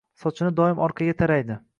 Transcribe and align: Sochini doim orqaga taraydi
Sochini 0.21 0.49
doim 0.59 0.81
orqaga 0.87 1.15
taraydi 1.21 1.59